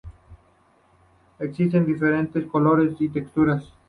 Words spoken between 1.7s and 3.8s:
en diferentes colores y texturas.